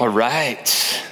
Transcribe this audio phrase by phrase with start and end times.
[0.00, 1.02] All right.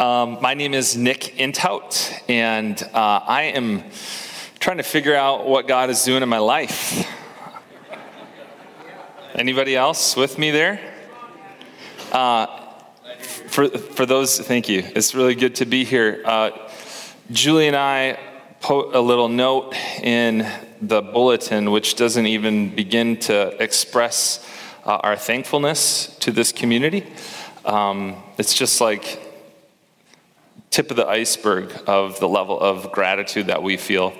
[0.00, 3.84] Um, my name is Nick Intout, and uh, I am
[4.58, 7.08] trying to figure out what God is doing in my life.
[9.36, 10.80] Anybody else with me there?
[12.10, 12.48] Uh,
[13.20, 14.82] for, for those, thank you.
[14.96, 16.22] It's really good to be here.
[16.24, 16.50] Uh,
[17.30, 18.18] Julie and I
[18.60, 20.44] put a little note in
[20.82, 24.44] the bulletin, which doesn't even begin to express
[24.84, 27.06] uh, our thankfulness to this community.
[27.64, 29.20] Um, it's just like
[30.70, 34.14] tip of the iceberg of the level of gratitude that we feel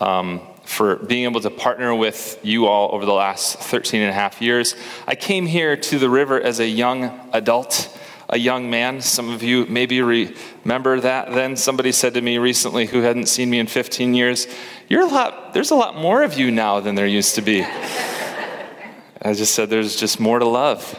[0.00, 4.12] um, for being able to partner with you all over the last 13 and a
[4.12, 4.74] half years.
[5.06, 7.96] I came here to the river as a young adult,
[8.28, 9.00] a young man.
[9.00, 11.56] Some of you maybe remember that then.
[11.56, 14.46] Somebody said to me recently who hadn't seen me in 15 years,
[14.88, 17.62] You're a lot, there's a lot more of you now than there used to be.
[19.24, 20.98] I just said, There's just more to love.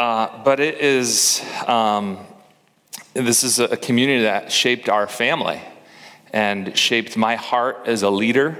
[0.00, 2.16] Uh, but it is, um,
[3.12, 5.60] this is a community that shaped our family
[6.32, 8.56] and shaped my heart as a leader,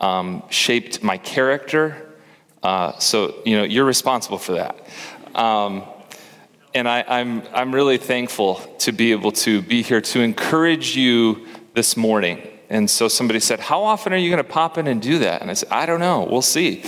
[0.00, 2.14] um, shaped my character.
[2.62, 4.80] Uh, so, you know, you're responsible for that.
[5.34, 5.82] Um,
[6.74, 11.48] and I, I'm, I'm really thankful to be able to be here to encourage you
[11.74, 12.48] this morning.
[12.70, 15.42] And so somebody said, How often are you going to pop in and do that?
[15.42, 16.26] And I said, I don't know.
[16.30, 16.82] We'll see.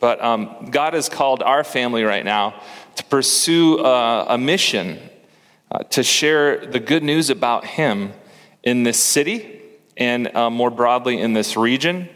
[0.00, 2.60] But um, God has called our family right now
[2.98, 4.98] to pursue uh, a mission
[5.70, 8.12] uh, to share the good news about Him
[8.64, 9.60] in this city
[9.96, 12.08] and uh, more broadly in this region,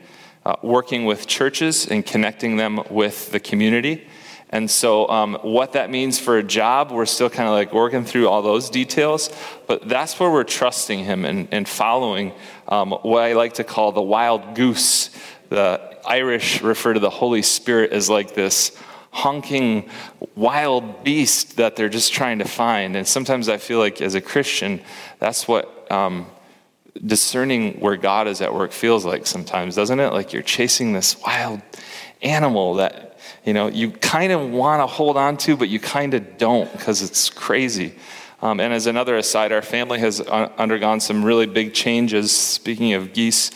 [0.44, 4.08] uh, working with churches and connecting them with the community.
[4.50, 8.05] And so, um, what that means for a job, we're still kind of like working
[8.05, 9.30] through all those details,
[9.69, 12.33] but that's where we're trusting Him and, and following
[12.66, 15.10] um, what I like to call the wild goose.
[15.48, 18.77] The Irish refer to the Holy Spirit as like this
[19.13, 19.89] honking
[20.35, 22.97] wild beast that they're just trying to find.
[22.97, 24.81] And sometimes I feel like as a Christian,
[25.19, 26.27] that's what um,
[27.07, 30.12] discerning where God is at work feels like sometimes, doesn't it?
[30.12, 31.61] Like you're chasing this wild
[32.22, 36.15] animal that, you know, you kind of want to hold on to, but you kind
[36.15, 37.95] of don't because it's crazy.
[38.41, 42.34] Um, and as another aside, our family has undergone some really big changes.
[42.34, 43.51] Speaking of geese,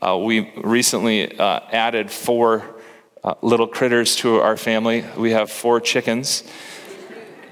[0.00, 2.79] uh, we recently uh, added four
[3.22, 5.04] uh, little critters to our family.
[5.16, 6.44] We have four chickens,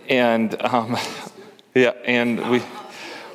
[0.08, 0.96] and um,
[1.74, 2.60] yeah, and we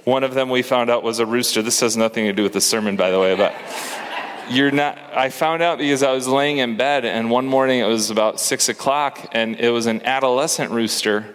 [0.04, 1.62] one of them we found out was a rooster.
[1.62, 3.54] This has nothing to do with the sermon, by the way, but.
[4.50, 4.98] You're not.
[5.16, 8.42] I found out because I was laying in bed, and one morning it was about
[8.42, 11.34] six o'clock, and it was an adolescent rooster,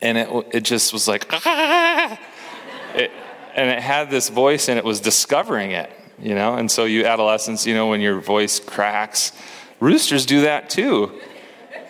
[0.00, 2.18] and it it just was like, ah!
[2.94, 3.10] it,
[3.54, 6.54] and it had this voice, and it was discovering it, you know.
[6.54, 9.32] And so you adolescents, you know, when your voice cracks,
[9.82, 11.10] Roosters do that too.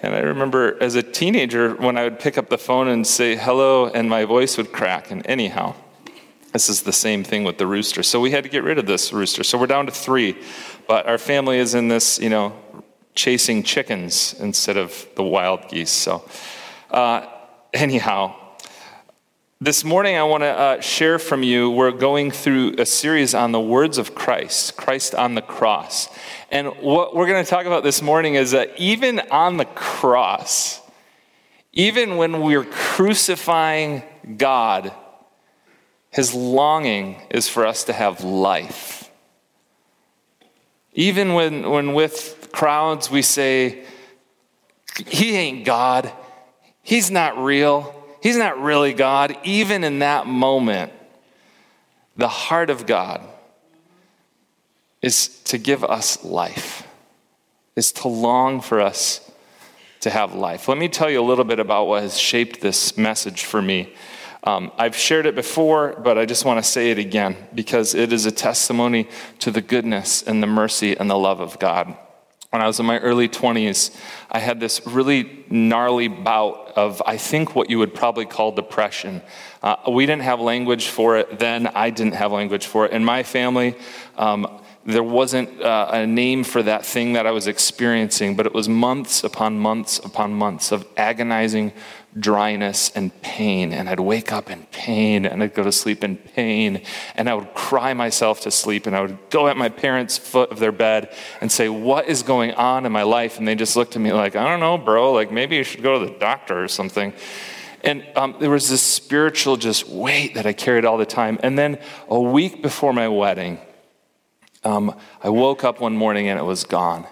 [0.01, 3.37] And I remember as a teenager when I would pick up the phone and say
[3.37, 5.11] hello, and my voice would crack.
[5.11, 5.75] And anyhow,
[6.55, 8.03] this is the same thing with the rooster.
[8.03, 9.45] So we had to get rid of this rooster.
[9.45, 10.39] So we're down to three.
[10.89, 12.55] But our family is in this, you know,
[13.15, 15.91] chasing chickens instead of the wild geese.
[15.91, 16.27] So,
[16.91, 17.27] uh,
[17.75, 18.35] anyhow,
[19.63, 21.71] this morning, I want to uh, share from you.
[21.71, 26.09] We're going through a series on the words of Christ, Christ on the cross.
[26.51, 30.81] And what we're going to talk about this morning is that even on the cross,
[31.73, 34.03] even when we're crucifying
[34.37, 34.93] God,
[36.11, 39.13] his longing is for us to have life.
[40.93, 43.85] Even when, when with crowds we say,
[45.07, 46.11] He ain't God,
[46.83, 48.02] He's not real.
[48.23, 49.37] He's not really God.
[49.43, 50.93] Even in that moment,
[52.17, 53.21] the heart of God
[55.03, 56.87] is to give us life,
[57.75, 59.29] is to long for us
[60.01, 60.69] to have life.
[60.69, 63.93] Let me tell you a little bit about what has shaped this message for me.
[64.45, 68.13] Um, I've shared it before, but I just want to say it again because it
[68.13, 69.09] is a testimony
[69.41, 71.97] to the goodness and the mercy and the love of God
[72.53, 73.97] when I was in my early 20s,
[74.31, 79.23] I had this really gnarly bout of, I think, what you would probably call depression.
[79.63, 81.67] Uh, we didn't have language for it then.
[81.69, 82.93] I didn't have language for it.
[82.93, 83.75] In my family,
[84.19, 88.53] um, there wasn't uh, a name for that thing that I was experiencing, but it
[88.53, 91.73] was months upon months upon months of agonizing
[92.19, 93.73] dryness and pain.
[93.73, 96.83] And I'd wake up in pain and I'd go to sleep in pain
[97.15, 100.51] and I would cry myself to sleep and I would go at my parents' foot
[100.51, 103.39] of their bed and say, What is going on in my life?
[103.39, 105.13] And they just looked at me like, I don't know, bro.
[105.13, 107.13] Like maybe you should go to the doctor or something.
[107.85, 111.39] And um, there was this spiritual just weight that I carried all the time.
[111.43, 113.59] And then a week before my wedding,
[114.63, 117.07] um, I woke up one morning and it was gone.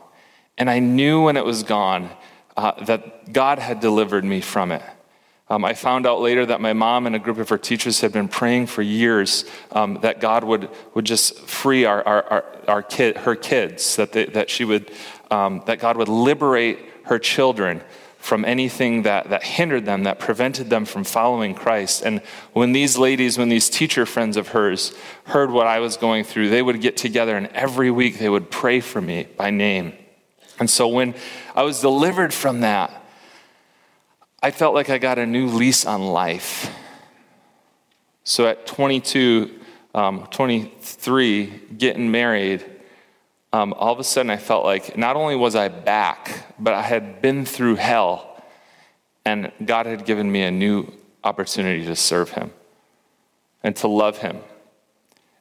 [0.57, 2.11] And I knew when it was gone
[2.61, 4.83] uh, that God had delivered me from it.
[5.49, 8.13] Um, I found out later that my mom and a group of her teachers had
[8.13, 12.83] been praying for years um, that God would, would just free our, our, our, our
[12.83, 14.93] kid, her kids, that, they, that, she would,
[15.31, 17.81] um, that God would liberate her children
[18.19, 22.03] from anything that, that hindered them, that prevented them from following Christ.
[22.05, 22.21] And
[22.53, 26.51] when these ladies, when these teacher friends of hers heard what I was going through,
[26.51, 29.95] they would get together and every week they would pray for me by name.
[30.61, 31.15] And so when
[31.57, 32.93] I was delivered from that,
[34.43, 36.73] I felt like I got a new lease on life.
[38.25, 39.59] So at 22,
[39.95, 41.47] um, 23,
[41.77, 42.65] getting married,
[43.53, 46.83] um, all of a sudden I felt like not only was I back, but I
[46.83, 48.43] had been through hell,
[49.25, 50.93] and God had given me a new
[51.25, 52.53] opportunity to serve Him
[53.63, 54.39] and to love Him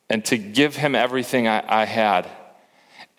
[0.10, 2.28] and to give Him everything I, I had.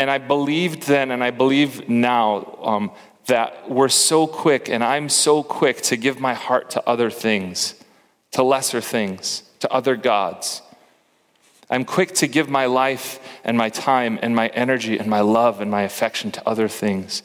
[0.00, 2.90] And I believed then, and I believe now, um,
[3.26, 7.74] that we're so quick, and I'm so quick to give my heart to other things,
[8.30, 10.62] to lesser things, to other gods.
[11.68, 15.60] I'm quick to give my life and my time and my energy and my love
[15.60, 17.22] and my affection to other things.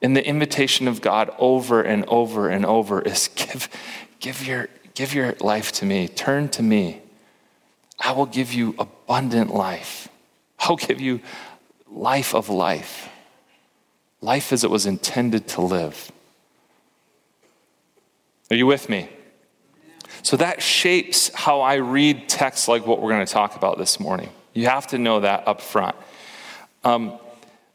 [0.00, 3.68] And the invitation of God over and over and over is give,
[4.20, 7.02] give, your, give your life to me, turn to me.
[7.98, 10.08] I will give you abundant life.
[10.60, 11.20] I'll give you
[11.90, 13.08] life of life
[14.20, 16.12] life as it was intended to live.
[18.50, 19.08] Are you with me?
[20.22, 23.98] So that shapes how I read texts like what we're going to talk about this
[23.98, 24.28] morning.
[24.52, 25.96] You have to know that up front.
[26.84, 27.18] Um,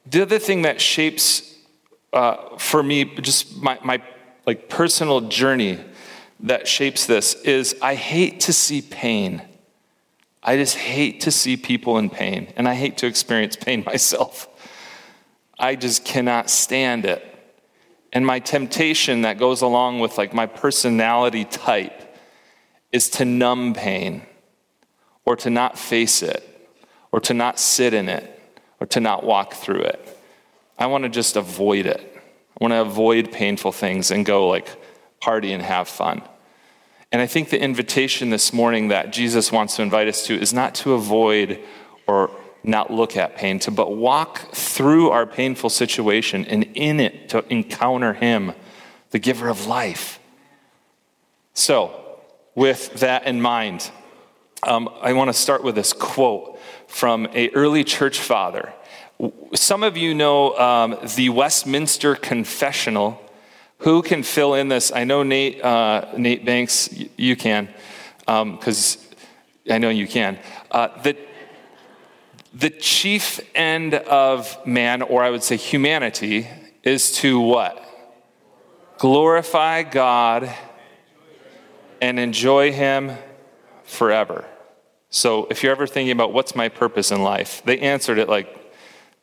[0.05, 1.55] the other thing that shapes
[2.13, 4.01] uh, for me, just my, my
[4.45, 5.79] like personal journey
[6.41, 9.41] that shapes this is I hate to see pain.
[10.47, 14.47] I just hate to see people in pain, and I hate to experience pain myself.
[15.57, 17.25] I just cannot stand it.
[18.13, 22.17] And my temptation that goes along with like my personality type
[22.91, 24.21] is to numb pain
[25.25, 26.71] or to not face it
[27.11, 28.39] or to not sit in it
[28.79, 30.19] or to not walk through it.
[30.77, 32.01] I want to just avoid it.
[32.61, 34.69] I want to avoid painful things and go like
[35.19, 36.21] party and have fun.
[37.11, 40.53] And I think the invitation this morning that Jesus wants to invite us to is
[40.53, 41.59] not to avoid
[42.07, 42.31] or
[42.63, 47.45] not look at pain, to but walk through our painful situation and in it to
[47.51, 48.53] encounter Him,
[49.11, 50.19] the giver of life.
[51.53, 52.19] So,
[52.55, 53.91] with that in mind,
[54.63, 58.73] um, I want to start with this quote from a early church father.
[59.53, 63.21] Some of you know um, the Westminster Confessional.
[63.79, 64.91] Who can fill in this?
[64.91, 67.69] I know Nate, uh, Nate Banks, you can,
[68.19, 70.39] because um, I know you can.
[70.71, 71.17] Uh, the
[72.53, 76.47] the chief end of man, or I would say humanity,
[76.83, 77.83] is to what?
[78.97, 80.53] Glorify God
[82.01, 83.11] and enjoy Him
[83.83, 84.45] forever.
[85.09, 88.73] So, if you're ever thinking about what's my purpose in life, they answered it like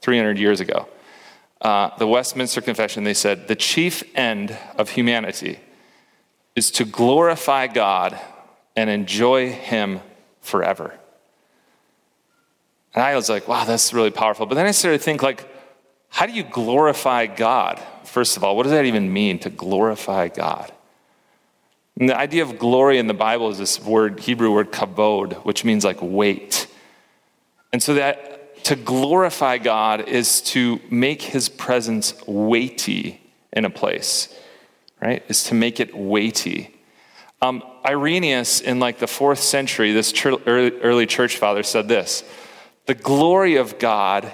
[0.03, 0.89] 300 years ago.
[1.63, 5.61] Uh, the Westminster Confession, they said, the chief end of humanity
[6.57, 8.19] is to glorify God
[8.75, 10.01] and enjoy Him
[10.41, 10.93] forever.
[12.95, 14.45] And I was like, wow, that's really powerful.
[14.45, 15.49] But then I started to think, like,
[16.09, 17.81] how do you glorify God?
[18.05, 20.71] First of all, what does that even mean to glorify God?
[21.99, 25.65] And the idea of glory in the Bible is this word, Hebrew word kavod, which
[25.65, 26.67] means like weight.
[27.73, 33.21] And so that to glorify God is to make his presence weighty
[33.53, 34.35] in a place,
[35.01, 35.25] right?
[35.29, 36.75] Is to make it weighty.
[37.41, 42.25] Um, Irenaeus in like the fourth century, this early church father said this
[42.87, 44.33] the glory of God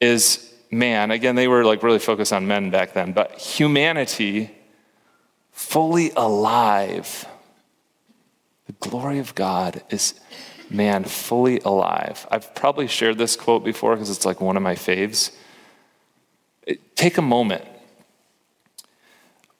[0.00, 1.10] is man.
[1.10, 4.50] Again, they were like really focused on men back then, but humanity
[5.52, 7.26] fully alive.
[8.66, 10.14] The glory of God is
[10.70, 12.26] man fully alive.
[12.30, 15.32] I've probably shared this quote before because it's like one of my faves.
[16.94, 17.64] Take a moment.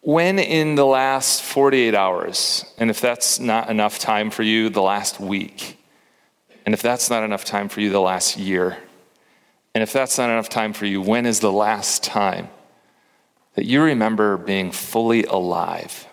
[0.02, 4.81] When in the last 48 hours, and if that's not enough time for you, the
[4.81, 5.79] last week,
[6.64, 8.79] and if that's not enough time for you, the last year.
[9.75, 12.49] And if that's not enough time for you, when is the last time
[13.55, 16.07] that you remember being fully alive?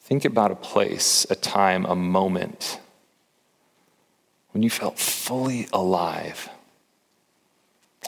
[0.00, 2.79] Think about a place, a time, a moment
[4.52, 6.48] when you felt fully alive.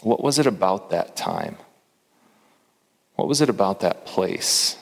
[0.03, 1.57] What was it about that time?
[3.15, 4.77] What was it about that place?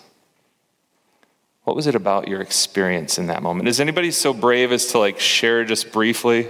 [1.64, 3.68] What was it about your experience in that moment?
[3.68, 6.48] Is anybody so brave as to like share just briefly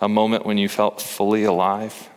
[0.00, 2.08] a moment when you felt fully alive?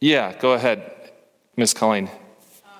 [0.00, 0.92] Yeah, go ahead,
[1.56, 2.08] Miss Colleen.
[2.64, 2.70] Um,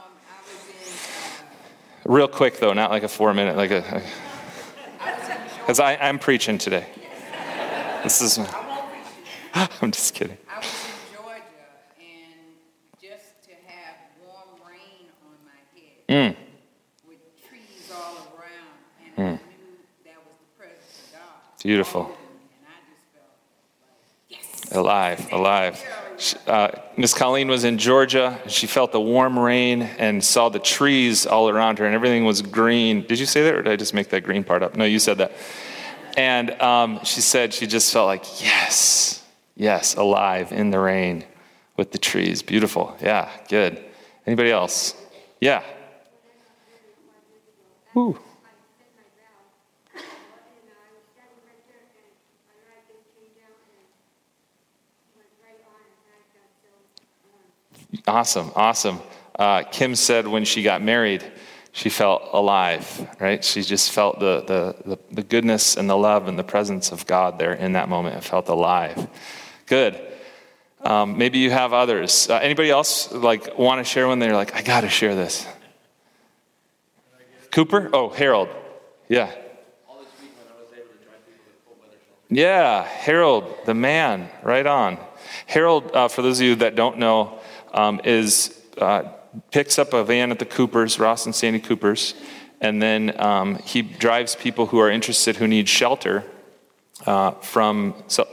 [2.05, 4.03] Real quick, though, not like a four minute, like a.
[5.61, 6.87] Because I'm preaching today.
[8.03, 8.39] This is.
[9.55, 10.37] I'm just kidding.
[10.51, 11.43] I was in Georgia,
[11.99, 16.37] and just to have warm rain on my head Mm.
[17.09, 19.39] with trees all around, and I knew
[20.05, 21.63] that was the presence of God.
[21.63, 22.03] Beautiful.
[22.05, 23.31] And I just felt
[23.83, 24.73] like, yes.
[24.77, 25.85] Alive, alive.
[26.47, 28.39] Uh, Miss Colleen was in Georgia.
[28.43, 32.25] and She felt the warm rain and saw the trees all around her, and everything
[32.25, 33.03] was green.
[33.07, 34.77] Did you say that, or did I just make that green part up?
[34.77, 35.33] No, you said that.
[36.19, 41.25] And um, she said she just felt like, yes, yes, alive in the rain
[41.77, 42.43] with the trees.
[42.43, 42.97] Beautiful.
[43.01, 43.81] Yeah, good.
[44.27, 44.97] Anybody else?
[45.41, 45.63] Yeah.
[47.95, 48.19] Woo.
[58.09, 58.99] Awesome, awesome.
[59.39, 61.23] Uh, Kim said when she got married,
[61.79, 63.45] she felt alive, right?
[63.45, 67.07] She just felt the, the, the, the goodness and the love and the presence of
[67.07, 68.17] God there in that moment.
[68.17, 69.07] It felt alive.
[69.67, 69.97] Good.
[70.81, 72.29] Um, maybe you have others.
[72.29, 75.47] Uh, anybody else like want to share when they're like, I got to share this?
[77.53, 77.91] Cooper?
[77.93, 78.49] Oh, Harold.
[79.09, 79.31] Yeah.
[82.29, 84.99] Yeah, Harold, the man, right on.
[85.47, 87.39] Harold, uh, for those of you that don't know,
[87.73, 89.05] um, is uh,
[89.51, 92.15] picks up a van at the Coopers, Ross and Sandy Coopers,
[92.61, 96.25] and then um, he drives people who are interested who need shelter
[97.07, 98.27] uh, from Sal-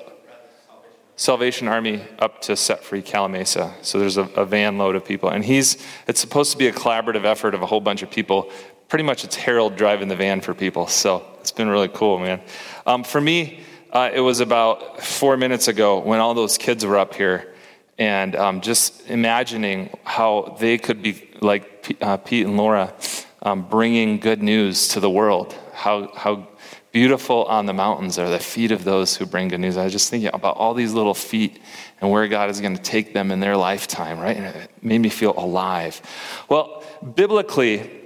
[1.16, 3.74] Salvation Army up to Set Free Calimesa.
[3.82, 6.74] So there's a, a van load of people, and he's it's supposed to be a
[6.74, 8.52] collaborative effort of a whole bunch of people.
[8.88, 10.88] Pretty much, it's Harold driving the van for people.
[10.88, 12.42] So it's been really cool, man.
[12.86, 13.62] Um, for me,
[13.92, 17.55] uh, it was about four minutes ago when all those kids were up here,
[17.98, 22.94] and um, just imagining how they could be like P- uh, Pete and Laura,
[23.42, 25.56] um, bringing good news to the world.
[25.74, 26.48] How how
[26.96, 29.76] beautiful on the mountains are the feet of those who bring good news.
[29.76, 31.62] I was just thinking about all these little feet
[32.00, 34.38] and where God is going to take them in their lifetime, right?
[34.38, 36.02] And it made me feel alive.
[36.48, 36.86] Well,
[37.16, 38.05] biblically,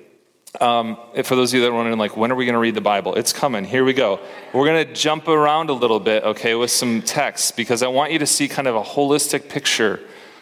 [0.59, 2.73] um, for those of you that are wondering, like, when are we going to read
[2.73, 3.15] the Bible?
[3.15, 3.65] It's coming.
[3.65, 4.19] Here we go.
[4.51, 8.11] We're going to jump around a little bit, okay, with some text because I want
[8.11, 9.99] you to see kind of a holistic picture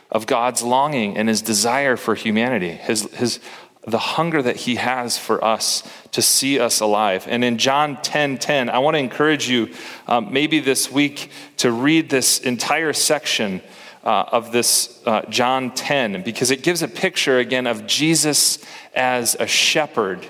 [0.10, 3.42] of God's longing and his desire for humanity, his, his,
[3.86, 7.26] the hunger that he has for us to see us alive.
[7.30, 9.74] And in John 10 10, I want to encourage you
[10.08, 13.62] um, maybe this week to read this entire section.
[14.08, 18.58] Uh, of this uh, John 10, because it gives a picture again of Jesus
[18.96, 20.26] as a shepherd.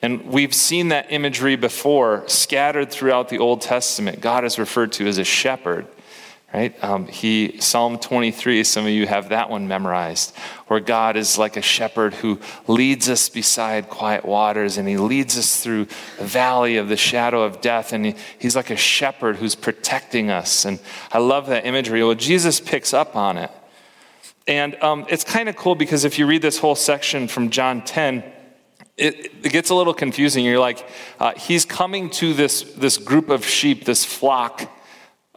[0.00, 4.20] And we've seen that imagery before scattered throughout the Old Testament.
[4.20, 5.88] God is referred to as a shepherd,
[6.54, 6.82] right?
[6.82, 10.34] Um, he, Psalm 23, some of you have that one memorized,
[10.68, 15.36] where God is like a shepherd who leads us beside quiet waters and he leads
[15.36, 15.86] us through
[16.18, 17.92] the valley of the shadow of death.
[17.92, 20.64] And he, he's like a shepherd who's protecting us.
[20.64, 20.78] And
[21.12, 22.02] I love that imagery.
[22.02, 23.50] Well, Jesus picks up on it.
[24.48, 27.82] And um, it's kind of cool because if you read this whole section from John
[27.82, 28.22] 10,
[28.96, 30.44] it, it gets a little confusing.
[30.44, 30.88] You're like,
[31.18, 34.70] uh, he's coming to this, this group of sheep, this flock.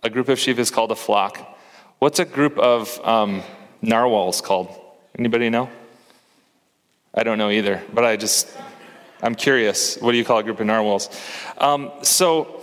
[0.02, 1.60] A group of sheep is called a flock.
[2.00, 3.44] What's a group of um,
[3.82, 4.70] narwhals called?
[5.18, 5.70] Anybody know?
[7.14, 8.48] I don't know either, but I just,
[9.22, 9.98] I'm curious.
[9.98, 11.10] What do you call a group of narwhals?
[11.58, 12.62] Um, so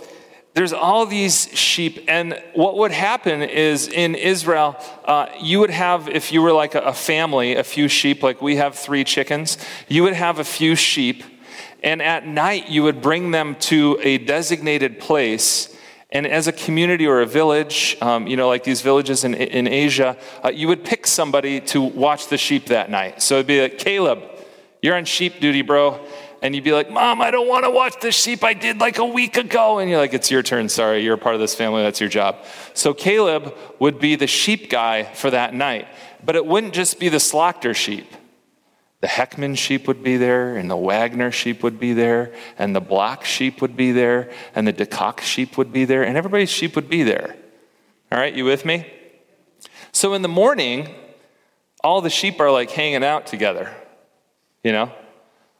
[0.55, 4.75] there's all these sheep, and what would happen is in Israel,
[5.05, 8.41] uh, you would have, if you were like a, a family, a few sheep, like
[8.41, 11.23] we have three chickens, you would have a few sheep,
[11.83, 15.76] and at night you would bring them to a designated place.
[16.09, 19.67] And as a community or a village, um, you know, like these villages in, in
[19.67, 23.21] Asia, uh, you would pick somebody to watch the sheep that night.
[23.21, 24.23] So it'd be like, Caleb,
[24.81, 25.99] you're on sheep duty, bro.
[26.41, 28.99] And you'd be like, Mom, I don't want to watch the sheep I did like
[28.99, 29.79] a week ago.
[29.79, 30.69] And you're like, It's your turn.
[30.69, 31.81] Sorry, you're a part of this family.
[31.81, 32.37] That's your job.
[32.73, 35.87] So Caleb would be the sheep guy for that night.
[36.23, 38.05] But it wouldn't just be the Slaughter sheep.
[38.99, 42.81] The Heckman sheep would be there, and the Wagner sheep would be there, and the
[42.81, 46.75] Block sheep would be there, and the DeCock sheep would be there, and everybody's sheep
[46.75, 47.35] would be there.
[48.11, 48.91] All right, you with me?
[49.91, 50.95] So in the morning,
[51.83, 53.73] all the sheep are like hanging out together,
[54.63, 54.91] you know?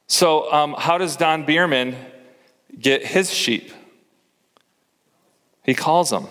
[0.08, 1.96] So, um, how does Don Bierman
[2.79, 3.72] get his sheep?
[5.63, 6.27] He calls them.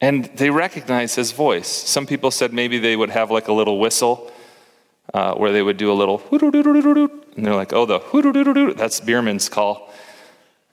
[0.00, 1.68] And they recognize his voice.
[1.68, 4.30] Some people said maybe they would have like a little whistle
[5.14, 6.18] uh, where they would do a little
[7.36, 9.92] and they're like, oh, the that's Bierman's call.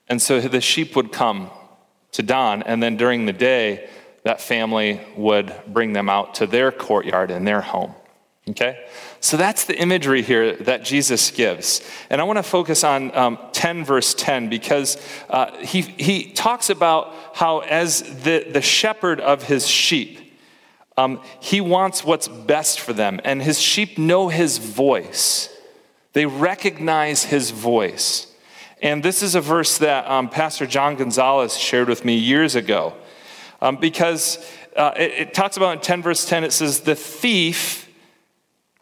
[0.07, 1.49] And so the sheep would come
[2.13, 3.89] to Don, and then during the day,
[4.23, 7.93] that family would bring them out to their courtyard and their home.
[8.49, 8.85] Okay?
[9.19, 11.81] So that's the imagery here that Jesus gives.
[12.09, 14.97] And I want to focus on um, 10, verse 10, because
[15.29, 20.19] uh, he, he talks about how, as the, the shepherd of his sheep,
[20.97, 25.49] um, he wants what's best for them, and his sheep know his voice.
[26.13, 28.27] They recognize his voice.
[28.81, 32.93] And this is a verse that um, Pastor John Gonzalez shared with me years ago.
[33.61, 34.45] Um, because
[34.75, 37.89] uh, it, it talks about in 10 verse 10, it says, The thief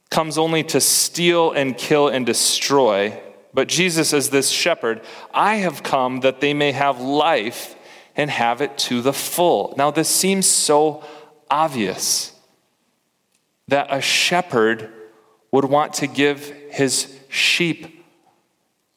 [0.10, 3.18] comes only to steal and kill and destroy.
[3.54, 5.02] But Jesus, as this shepherd,
[5.34, 7.76] I have come that they may have life
[8.16, 9.74] and have it to the full.
[9.78, 11.04] Now, this seems so
[11.52, 12.32] obvious
[13.68, 14.90] that a shepherd
[15.52, 18.06] would want to give his sheep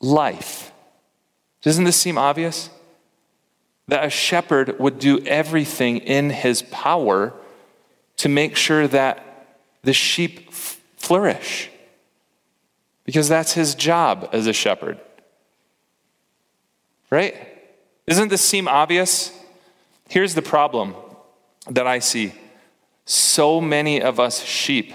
[0.01, 0.73] life.
[1.63, 2.71] Doesn't this seem obvious?
[3.89, 7.33] That a shepherd would do everything in his power
[8.19, 9.47] to make sure that
[9.83, 11.71] the sheep flourish.
[13.05, 14.99] Because that's his job as a shepherd.
[17.11, 17.37] Right?
[18.07, 19.33] Doesn't this seem obvious?
[20.09, 20.95] Here's the problem
[21.71, 22.33] that I see
[23.05, 24.93] so many of us sheep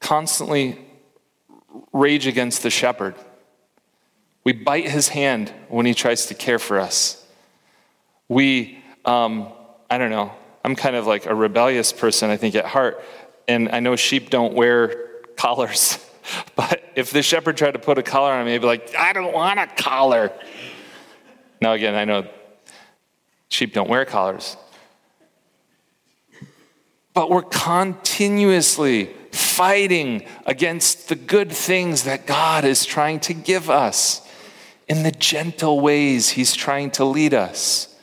[0.00, 0.78] constantly
[1.92, 3.14] rage against the shepherd.
[4.44, 7.24] We bite his hand when he tries to care for us.
[8.28, 9.52] We, um,
[9.90, 10.32] I don't know,
[10.64, 13.02] I'm kind of like a rebellious person, I think, at heart.
[13.48, 15.98] And I know sheep don't wear collars.
[16.56, 19.12] But if the shepherd tried to put a collar on me, he'd be like, I
[19.12, 20.32] don't want a collar.
[21.60, 22.26] Now, again, I know
[23.48, 24.56] sheep don't wear collars.
[27.16, 34.20] But we're continuously fighting against the good things that God is trying to give us
[34.86, 37.96] in the gentle ways He's trying to lead us.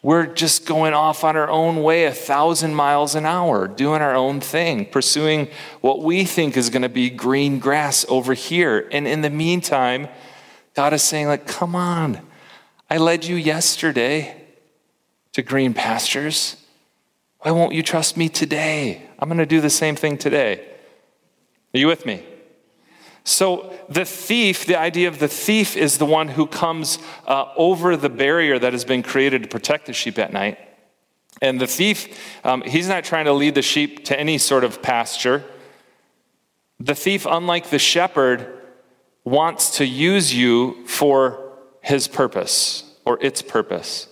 [0.00, 4.16] We're just going off on our own way a thousand miles an hour, doing our
[4.16, 5.48] own thing, pursuing
[5.82, 8.88] what we think is going to be green grass over here.
[8.90, 10.08] And in the meantime,
[10.74, 12.26] God is saying, like, come on,
[12.88, 14.46] I led you yesterday
[15.34, 16.56] to green pastures.
[17.40, 19.02] Why won't you trust me today?
[19.18, 20.66] I'm going to do the same thing today.
[21.72, 22.24] Are you with me?
[23.24, 27.96] So, the thief, the idea of the thief is the one who comes uh, over
[27.96, 30.58] the barrier that has been created to protect the sheep at night.
[31.42, 34.80] And the thief, um, he's not trying to lead the sheep to any sort of
[34.80, 35.44] pasture.
[36.80, 38.60] The thief, unlike the shepherd,
[39.24, 44.08] wants to use you for his purpose or its purpose.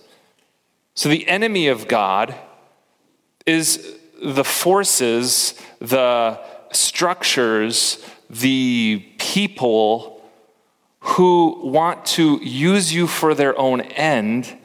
[0.93, 2.35] So, the enemy of God
[3.47, 6.39] is the forces, the
[6.71, 10.21] structures, the people
[10.99, 14.57] who want to use you for their own end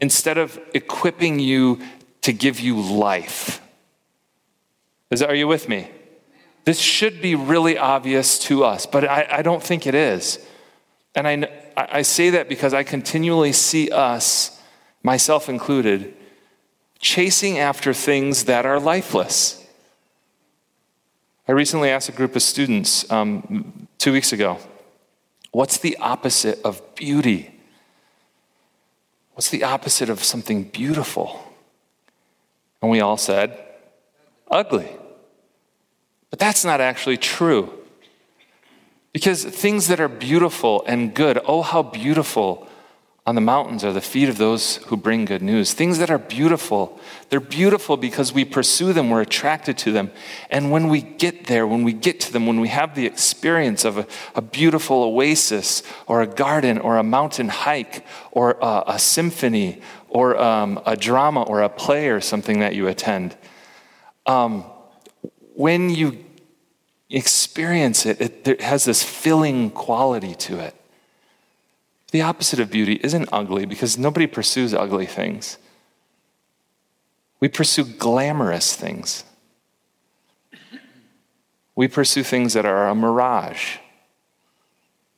[0.00, 1.80] instead of equipping you
[2.20, 3.62] to give you life.
[5.10, 5.90] Is, are you with me?
[6.64, 10.38] This should be really obvious to us, but I, I don't think it is.
[11.14, 14.60] And I, I say that because I continually see us,
[15.02, 16.14] myself included,
[17.00, 19.66] chasing after things that are lifeless.
[21.48, 24.58] I recently asked a group of students um, two weeks ago,
[25.50, 27.58] what's the opposite of beauty?
[29.34, 31.42] What's the opposite of something beautiful?
[32.82, 33.58] And we all said,
[34.50, 34.88] ugly.
[36.28, 37.72] But that's not actually true.
[39.12, 42.68] Because things that are beautiful and good, oh, how beautiful
[43.26, 45.74] on the mountains are the feet of those who bring good news.
[45.74, 46.98] Things that are beautiful.
[47.28, 50.10] They're beautiful because we pursue them, we're attracted to them.
[50.48, 53.84] And when we get there, when we get to them, when we have the experience
[53.84, 58.98] of a, a beautiful oasis or a garden or a mountain hike or a, a
[58.98, 63.36] symphony or um, a drama or a play or something that you attend,
[64.26, 64.64] um,
[65.54, 66.24] when you
[67.10, 70.74] experience it, it, it has this filling quality to it.
[72.10, 75.58] The opposite of beauty isn't ugly because nobody pursues ugly things.
[77.38, 79.24] We pursue glamorous things.
[81.74, 83.78] We pursue things that are a mirage.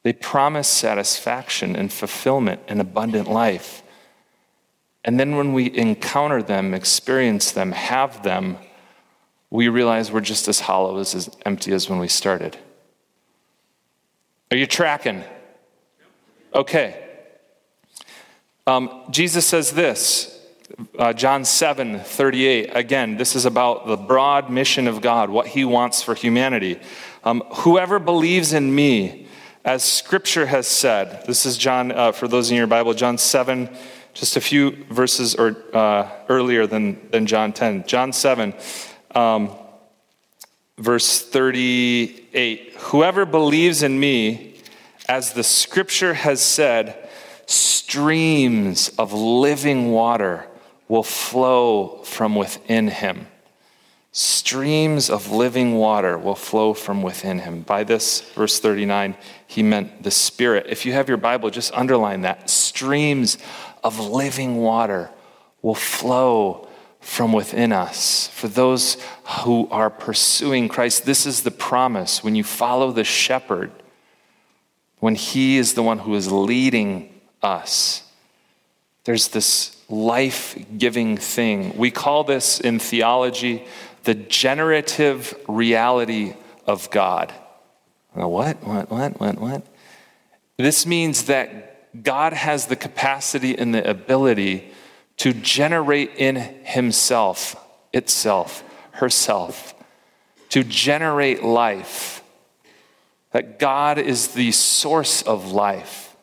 [0.02, 3.82] They promise satisfaction and fulfillment and abundant life.
[5.04, 8.58] And then when we encounter them, experience them, have them,
[9.50, 12.56] we realize we're just as hollow, as empty as when we started.
[14.50, 15.24] Are you tracking?
[16.54, 17.02] Okay.
[18.66, 20.38] Um, Jesus says this,
[20.98, 22.70] uh, John 7 38.
[22.74, 26.78] Again, this is about the broad mission of God, what he wants for humanity.
[27.24, 29.26] Um, Whoever believes in me,
[29.64, 33.68] as scripture has said, this is John, uh, for those in your Bible, John 7,
[34.12, 37.86] just a few verses or, uh, earlier than, than John 10.
[37.86, 38.54] John 7.
[39.14, 39.50] Um,
[40.78, 44.51] verse 38 Whoever believes in me,
[45.12, 47.06] as the scripture has said,
[47.44, 50.46] streams of living water
[50.88, 53.26] will flow from within him.
[54.12, 57.60] Streams of living water will flow from within him.
[57.60, 59.14] By this, verse 39,
[59.46, 60.64] he meant the Spirit.
[60.70, 62.48] If you have your Bible, just underline that.
[62.48, 63.36] Streams
[63.84, 65.10] of living water
[65.60, 66.68] will flow
[67.00, 68.28] from within us.
[68.28, 68.96] For those
[69.40, 72.24] who are pursuing Christ, this is the promise.
[72.24, 73.72] When you follow the shepherd,
[75.02, 77.12] when he is the one who is leading
[77.42, 78.04] us,
[79.02, 81.76] there's this life giving thing.
[81.76, 83.64] We call this in theology
[84.04, 86.34] the generative reality
[86.68, 87.34] of God.
[88.12, 88.62] What?
[88.62, 88.92] What?
[88.92, 89.18] What?
[89.18, 89.40] What?
[89.40, 89.66] What?
[90.56, 94.70] This means that God has the capacity and the ability
[95.16, 97.56] to generate in himself,
[97.92, 98.62] itself,
[98.92, 99.74] herself,
[100.50, 102.21] to generate life.
[103.32, 106.14] That God is the source of life.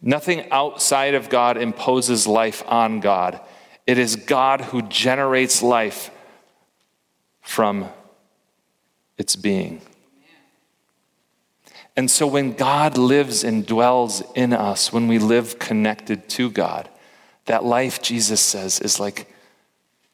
[0.00, 3.40] Nothing outside of God imposes life on God.
[3.86, 6.10] It is God who generates life
[7.40, 7.88] from
[9.16, 9.80] its being.
[11.94, 16.88] And so when God lives and dwells in us, when we live connected to God,
[17.44, 19.32] that life, Jesus says, is like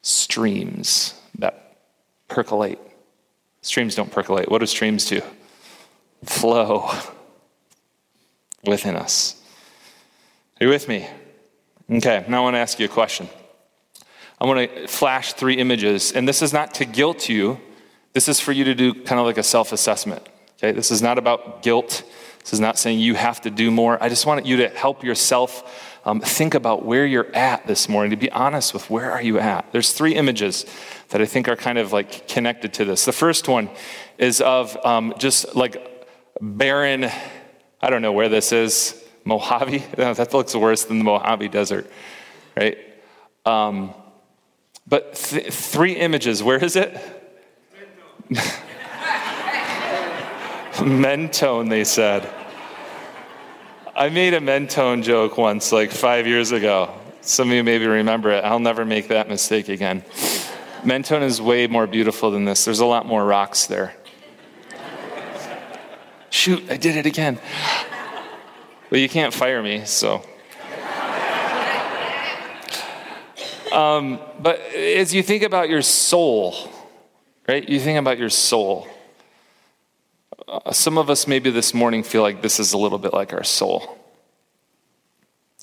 [0.01, 1.77] streams that
[2.27, 2.79] percolate.
[3.61, 4.51] Streams don't percolate.
[4.51, 5.21] What do streams do?
[6.25, 6.91] Flow
[8.65, 9.41] within us.
[10.59, 11.07] Are you with me?
[11.89, 13.29] Okay, now I want to ask you a question.
[14.39, 17.59] I want to flash three images, and this is not to guilt you.
[18.13, 20.27] This is for you to do kind of like a self assessment.
[20.57, 22.03] Okay, this is not about guilt.
[22.39, 24.01] This is not saying you have to do more.
[24.01, 28.11] I just want you to help yourself um, think about where you're at this morning,
[28.11, 29.71] to be honest with where are you at.
[29.71, 30.65] There's three images
[31.09, 33.05] that I think are kind of like connected to this.
[33.05, 33.69] The first one
[34.17, 35.88] is of um, just like
[36.41, 37.09] barren,
[37.81, 39.83] I don't know where this is, Mojave.
[39.95, 41.91] That looks worse than the Mojave Desert,
[42.55, 42.77] right?
[43.45, 43.93] Um,
[44.87, 46.97] but th- three images, where is it?
[50.83, 52.29] Mentone, they said.
[53.95, 56.93] I made a Mentone joke once, like five years ago.
[57.21, 58.43] Some of you maybe remember it.
[58.45, 60.03] I'll never make that mistake again.
[60.85, 62.63] Mentone is way more beautiful than this.
[62.63, 63.93] There's a lot more rocks there.
[66.29, 67.39] Shoot, I did it again.
[68.89, 70.23] Well, you can't fire me, so.
[73.71, 76.55] Um, but as you think about your soul,
[77.47, 77.67] right?
[77.67, 78.87] You think about your soul.
[80.47, 83.31] Uh, some of us maybe this morning feel like this is a little bit like
[83.31, 83.97] our soul.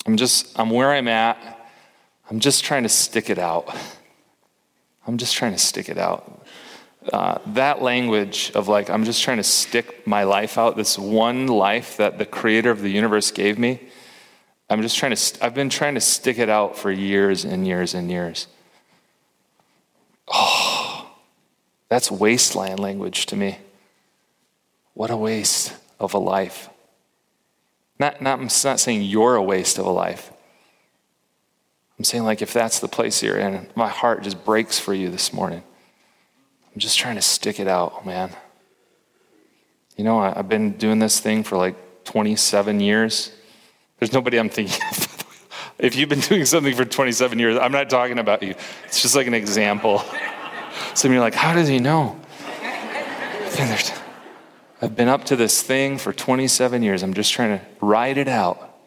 [0.05, 1.69] I'm just, I'm where I'm at.
[2.29, 3.75] I'm just trying to stick it out.
[5.05, 6.45] I'm just trying to stick it out.
[7.13, 11.47] Uh, that language of like, I'm just trying to stick my life out, this one
[11.47, 13.79] life that the creator of the universe gave me,
[14.69, 17.65] I'm just trying to, st- I've been trying to stick it out for years and
[17.65, 18.47] years and years.
[20.27, 21.09] Oh,
[21.87, 23.59] that's wasteland language to me.
[24.93, 26.69] What a waste of a life.
[27.97, 30.31] Not, not, I'm not saying you're a waste of a life.
[31.97, 35.09] I'm saying, like, if that's the place you're in, my heart just breaks for you
[35.09, 35.63] this morning.
[36.77, 38.29] I'm just trying to stick it out, man.
[39.95, 43.31] You know, I, I've been doing this thing for like 27 years.
[43.97, 45.73] There's nobody I'm thinking of.
[45.79, 48.53] if you've been doing something for 27 years, I'm not talking about you.
[48.85, 50.03] It's just like an example.
[50.93, 52.15] Some of you are like, how does he know?
[54.79, 57.01] I've been up to this thing for 27 years.
[57.01, 58.77] I'm just trying to ride it out.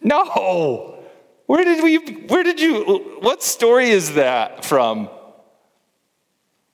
[0.00, 1.02] No!
[1.46, 1.96] Where did we,
[2.28, 5.08] where did you, what story is that from?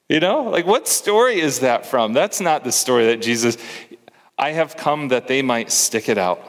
[0.09, 2.13] You know, like what story is that from?
[2.13, 3.57] That's not the story that Jesus,
[4.39, 6.43] I have come that they might stick it out.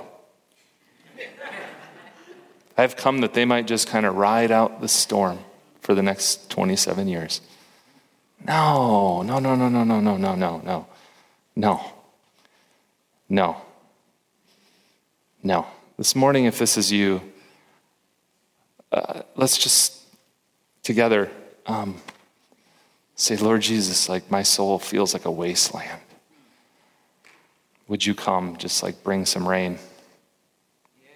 [2.78, 5.40] I have come that they might just kind of ride out the storm
[5.80, 7.42] for the next 27 years.
[8.46, 10.88] No, no, no, no, no, no, no, no, no, no.
[11.56, 11.82] No.
[13.30, 13.62] No.
[15.42, 15.66] No.
[15.98, 17.22] This morning, if this is you,
[18.92, 20.02] uh, let's just
[20.84, 21.32] together
[21.66, 21.96] um,
[23.16, 26.02] say, Lord Jesus, like my soul feels like a wasteland.
[27.88, 29.80] Would you come, just like bring some rain?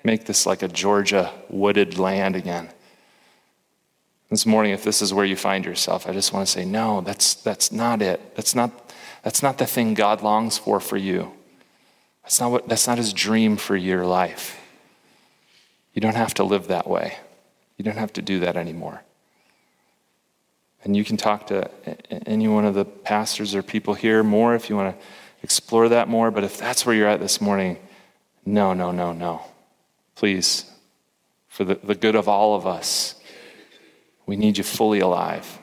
[0.03, 2.69] Make this like a Georgia wooded land again.
[4.29, 7.01] This morning, if this is where you find yourself, I just want to say, no,
[7.01, 8.35] that's, that's not it.
[8.35, 11.31] That's not, that's not the thing God longs for for you.
[12.23, 14.61] That's not, what, that's not his dream for your life.
[15.95, 17.17] You don't have to live that way.
[17.75, 19.01] You don't have to do that anymore.
[20.83, 21.69] And you can talk to
[22.27, 25.05] any one of the pastors or people here more if you want to
[25.43, 26.31] explore that more.
[26.31, 27.77] But if that's where you're at this morning,
[28.45, 29.41] no, no, no, no.
[30.15, 30.65] Please,
[31.47, 33.15] for the, the good of all of us,
[34.25, 35.59] we need you fully alive.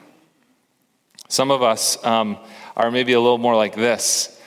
[1.29, 2.38] Some of us um,
[2.76, 4.40] are maybe a little more like this.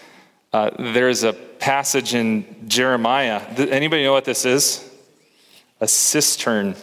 [0.54, 3.40] Uh, there's a passage in Jeremiah.
[3.58, 4.88] Anybody know what this is?
[5.82, 6.76] A cistern.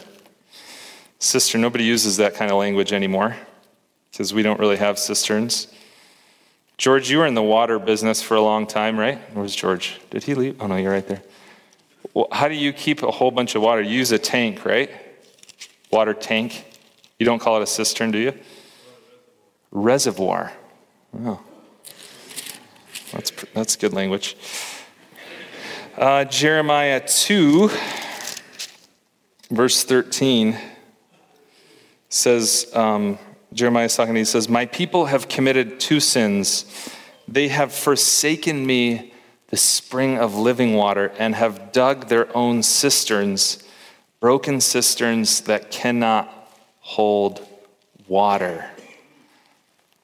[1.19, 1.61] Cistern.
[1.61, 3.35] Nobody uses that kind of language anymore
[4.17, 5.67] because we don't really have cisterns.
[6.79, 9.19] George, you were in the water business for a long time, right?
[9.35, 10.01] Where's George?
[10.09, 10.59] Did he leave?
[10.59, 11.21] Oh, no, you're right there.
[12.15, 13.83] Well, how do you keep a whole bunch of water?
[13.83, 14.89] You use a tank, right?
[15.91, 16.65] Water tank.
[17.19, 18.33] You don't call it a cistern, do you?
[19.69, 20.51] Reservoir.
[21.23, 21.39] Oh.
[23.11, 24.35] That's, that's good language.
[25.95, 27.69] Uh, Jeremiah 2,
[29.51, 30.57] verse 13
[32.09, 33.19] says, um,
[33.53, 36.65] Jeremiah is talking, he says, My people have committed two sins.
[37.27, 39.13] They have forsaken me,
[39.47, 43.63] the spring of living water, and have dug their own cisterns,
[44.19, 46.31] broken cisterns that cannot
[46.79, 47.45] hold
[48.07, 48.69] water.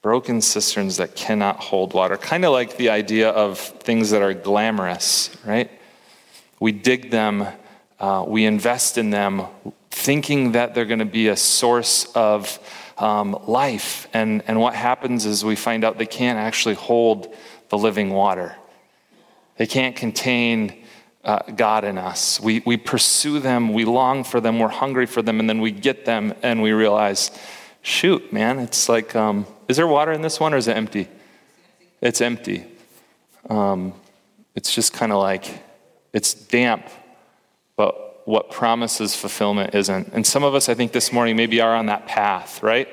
[0.02, 2.18] Broken cisterns that cannot hold water.
[2.18, 5.72] Kind of like the idea of things that are glamorous, right?
[6.60, 7.48] We dig them,
[8.00, 9.44] uh, we invest in them,
[9.92, 12.60] thinking that they're going to be a source of
[13.04, 14.08] um, life.
[14.14, 17.36] And, and what happens is we find out they can't actually hold
[17.70, 18.56] the living water,
[19.58, 20.84] they can't contain
[21.24, 22.40] uh, God in us.
[22.40, 25.72] We, we pursue them, we long for them, we're hungry for them, and then we
[25.72, 27.32] get them and we realize,
[27.82, 31.08] shoot, man, it's like, um, is there water in this one or is it empty?
[32.02, 32.66] It's empty.
[33.50, 33.94] Um,
[34.56, 35.64] it's just kind of like,
[36.14, 36.90] it's damp,
[37.76, 40.10] but what promises fulfillment isn't.
[40.14, 42.88] And some of us, I think, this morning maybe are on that path, right?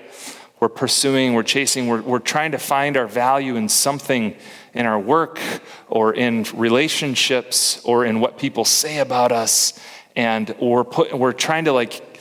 [0.58, 4.36] We're pursuing, we're chasing, we're, we're trying to find our value in something
[4.74, 5.40] in our work
[5.88, 9.78] or in relationships or in what people say about us.
[10.14, 12.18] And we're, put, we're trying to, like,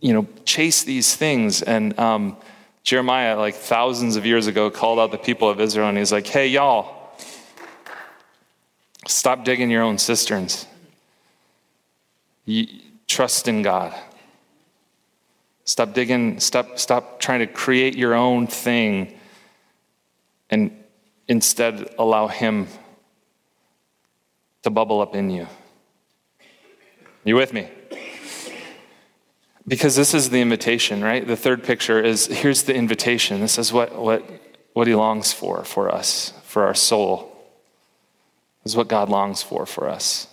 [0.00, 1.62] you know, chase these things.
[1.62, 2.36] And um,
[2.82, 6.26] Jeremiah, like thousands of years ago, called out the people of Israel and he's like,
[6.26, 7.14] hey, y'all,
[9.06, 10.66] stop digging your own cisterns
[13.06, 13.94] trust in God.
[15.64, 19.16] Stop digging, stop, stop trying to create your own thing
[20.50, 20.72] and
[21.28, 22.66] instead allow Him
[24.62, 25.46] to bubble up in you.
[27.24, 27.68] You with me?
[29.68, 31.24] Because this is the invitation, right?
[31.24, 33.40] The third picture is here's the invitation.
[33.40, 34.24] This is what, what,
[34.72, 37.30] what He longs for for us, for our soul.
[38.64, 40.26] This is what God longs for for us.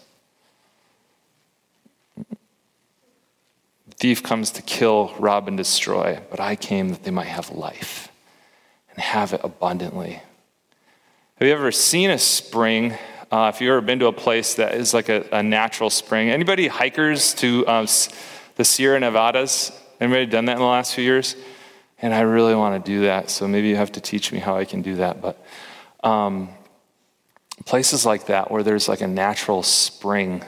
[3.98, 8.12] Thief comes to kill, rob, and destroy, but I came that they might have life
[8.92, 10.22] and have it abundantly.
[11.40, 12.94] Have you ever seen a spring?
[13.32, 16.30] Uh, if you've ever been to a place that is like a, a natural spring,
[16.30, 17.88] anybody hikers to um,
[18.56, 19.72] the Sierra Nevadas?
[20.00, 21.36] Anybody done that in the last few years?
[22.00, 24.56] And I really want to do that, so maybe you have to teach me how
[24.56, 25.20] I can do that.
[25.20, 25.44] But
[26.04, 26.50] um,
[27.66, 30.44] places like that where there's like a natural spring,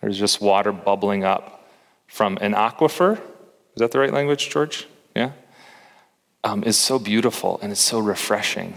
[0.00, 1.57] there's just water bubbling up
[2.08, 4.88] from an aquifer, is that the right language, George?
[5.14, 5.30] Yeah?
[6.42, 8.76] Um, is so beautiful and it's so refreshing.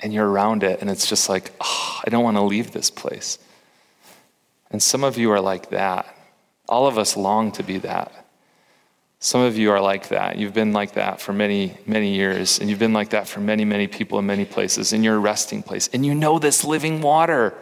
[0.00, 2.88] And you're around it, and it's just like, oh, I don't want to leave this
[2.88, 3.36] place.
[4.70, 6.06] And some of you are like that.
[6.68, 8.12] All of us long to be that.
[9.18, 10.38] Some of you are like that.
[10.38, 13.64] You've been like that for many, many years, and you've been like that for many,
[13.64, 15.90] many people in many places, in your resting place.
[15.92, 17.54] And you know this living water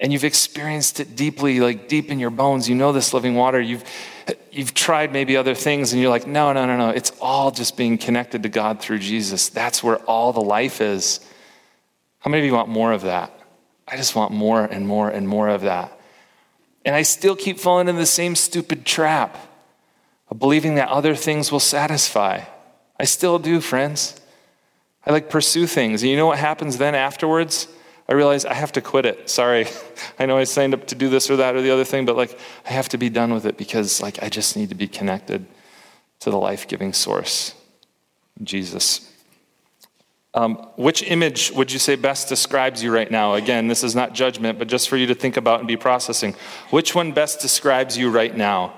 [0.00, 2.68] and you've experienced it deeply, like deep in your bones.
[2.68, 3.60] You know this living water.
[3.60, 3.84] You've,
[4.50, 6.88] you've tried maybe other things, and you're like, no, no, no, no.
[6.88, 9.50] It's all just being connected to God through Jesus.
[9.50, 11.20] That's where all the life is.
[12.20, 13.30] How many of you want more of that?
[13.86, 16.00] I just want more and more and more of that.
[16.84, 19.36] And I still keep falling in the same stupid trap
[20.30, 22.44] of believing that other things will satisfy.
[22.98, 24.18] I still do, friends.
[25.04, 26.02] I like pursue things.
[26.02, 27.68] And you know what happens then afterwards?
[28.10, 29.30] I realize I have to quit it.
[29.30, 29.68] Sorry.
[30.18, 32.16] I know I signed up to do this or that or the other thing, but
[32.16, 34.88] like I have to be done with it because like I just need to be
[34.88, 35.46] connected
[36.18, 37.54] to the life-giving source,
[38.42, 39.06] Jesus.
[40.34, 43.34] Um, which image would you say best describes you right now?
[43.34, 46.34] Again, this is not judgment, but just for you to think about and be processing.
[46.70, 48.74] Which one best describes you right now?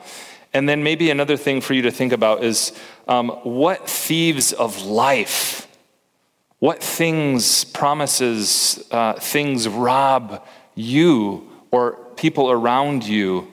[0.54, 2.72] And then maybe another thing for you to think about is
[3.08, 5.66] um, what thieves of life
[6.62, 10.46] what things, promises, uh, things rob
[10.76, 13.48] you or people around you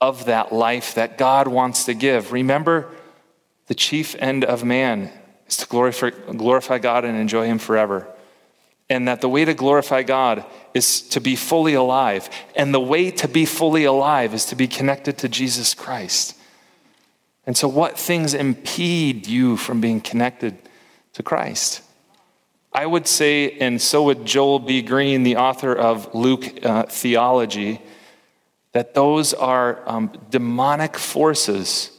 [0.00, 2.32] of that life that God wants to give?
[2.32, 2.90] Remember,
[3.66, 5.12] the chief end of man
[5.46, 8.08] is to glorify, glorify God and enjoy Him forever.
[8.88, 12.30] And that the way to glorify God is to be fully alive.
[12.56, 16.34] And the way to be fully alive is to be connected to Jesus Christ.
[17.44, 20.56] And so, what things impede you from being connected
[21.12, 21.82] to Christ?
[22.74, 24.82] I would say, and so would Joel B.
[24.82, 27.80] Green, the author of Luke uh, Theology,
[28.72, 31.92] that those are um, demonic forces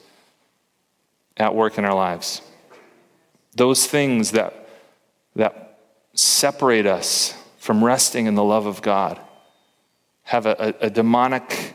[1.37, 2.41] at work in our lives.
[3.55, 4.67] Those things that,
[5.37, 5.79] that
[6.13, 9.19] separate us from resting in the love of God
[10.23, 11.73] have a, a, a demonic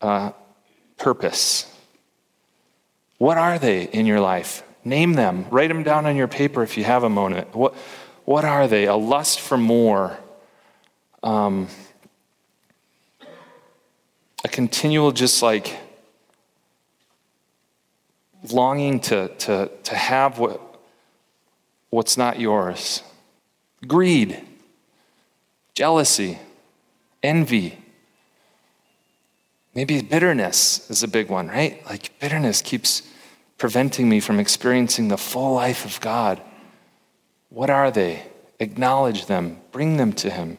[0.00, 0.32] uh,
[0.96, 1.70] purpose.
[3.18, 4.62] What are they in your life?
[4.84, 5.46] Name them.
[5.50, 7.54] Write them down on your paper if you have a moment.
[7.54, 7.74] What,
[8.26, 8.86] what are they?
[8.86, 10.18] A lust for more.
[11.22, 11.68] Um,
[14.44, 15.78] a continual, just like
[18.52, 20.60] longing to, to, to have what,
[21.90, 23.02] what's not yours.
[23.86, 24.42] Greed,
[25.74, 26.38] jealousy,
[27.22, 27.78] envy.
[29.72, 31.84] Maybe bitterness is a big one, right?
[31.86, 33.02] Like bitterness keeps
[33.56, 36.40] preventing me from experiencing the full life of God.
[37.56, 38.22] What are they?
[38.60, 40.58] Acknowledge them, bring them to Him.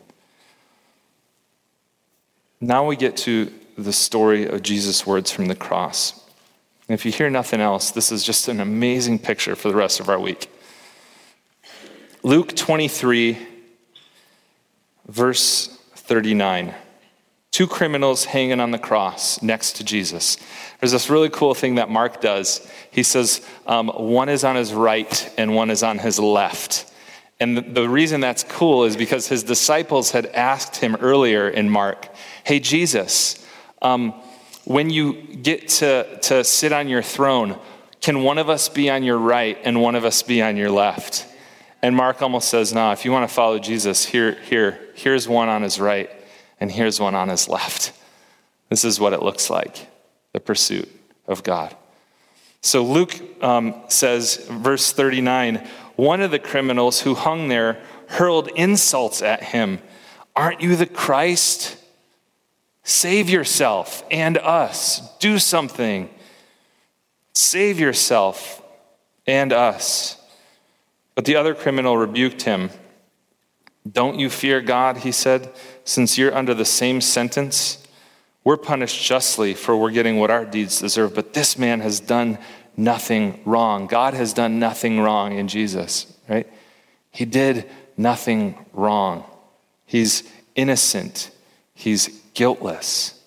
[2.60, 6.20] Now we get to the story of Jesus' words from the cross.
[6.90, 10.00] And if you hear nothing else, this is just an amazing picture for the rest
[10.00, 10.50] of our week.
[12.24, 13.38] Luke 23,
[15.08, 16.74] verse 39.
[17.58, 20.38] Two criminals hanging on the cross next to Jesus.
[20.80, 22.62] There's this really cool thing that Mark does.
[22.92, 26.94] He says um, one is on his right and one is on his left.
[27.40, 32.10] And the, reason that's cool is because his disciples had asked him earlier in Mark,
[32.44, 33.44] Hey, Jesus,
[33.82, 34.12] um,
[34.66, 37.58] when you get to, to sit on your throne,
[38.02, 40.70] can one of us be on your right and one of us be on your
[40.70, 41.26] left?
[41.82, 45.50] And Mark almost says, No, if you want to follow Jesus, here, here, here's one
[45.50, 46.12] on his right
[46.60, 47.94] and here's one on his left.
[48.70, 49.88] This is what it looks like
[50.34, 50.90] the pursuit
[51.26, 51.76] of God.
[52.62, 59.24] So Luke um, says, verse 39 one of the criminals who hung there hurled insults
[59.24, 59.80] at him.
[60.36, 61.76] Aren't you the Christ?
[62.84, 65.02] Save yourself and us.
[65.18, 66.10] Do something.
[67.34, 68.62] Save yourself
[69.26, 70.22] and us.
[71.16, 72.70] But the other criminal rebuked him.
[73.92, 75.52] Don't you fear God, he said,
[75.88, 77.84] since you're under the same sentence?
[78.44, 82.38] We're punished justly for we're getting what our deeds deserve, but this man has done
[82.76, 83.88] nothing wrong.
[83.88, 86.48] God has done nothing wrong in Jesus, right?
[87.12, 89.24] He did nothing wrong.
[89.86, 90.24] He's
[90.56, 91.32] innocent.
[91.74, 93.22] He's guiltless.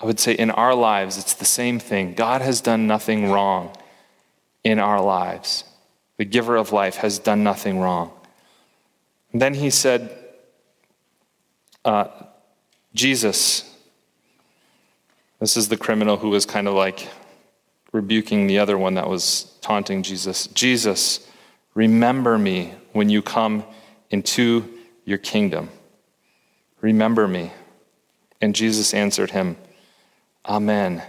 [0.00, 2.14] I would say in our lives, it's the same thing.
[2.14, 3.76] God has done nothing wrong
[4.64, 5.64] in our lives.
[6.16, 8.10] The giver of life has done nothing wrong.
[9.32, 10.16] And then he said,
[11.84, 12.08] uh,
[12.94, 13.76] Jesus,
[15.38, 17.08] this is the criminal who was kind of like
[17.92, 20.46] rebuking the other one that was taunting Jesus.
[20.48, 21.26] Jesus,
[21.74, 23.64] remember me when you come
[24.10, 24.68] into
[25.04, 25.70] your kingdom.
[26.80, 27.52] Remember me.
[28.40, 29.56] And Jesus answered him,
[30.46, 31.02] Amen.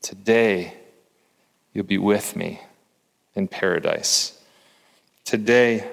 [0.00, 0.74] Today
[1.72, 2.60] you'll be with me
[3.34, 4.38] in paradise.
[5.24, 5.88] Today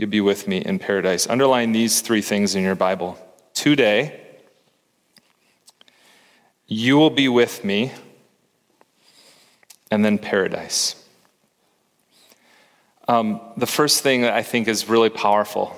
[0.00, 1.28] you'll be with me in paradise.
[1.28, 3.18] Underline these three things in your Bible.
[3.54, 4.20] Today
[6.66, 7.92] you will be with me,
[9.90, 10.94] and then paradise.
[13.08, 15.76] Um, the first thing that I think is really powerful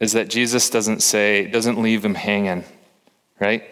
[0.00, 2.64] is that Jesus doesn't say, doesn't leave him hanging
[3.40, 3.62] right?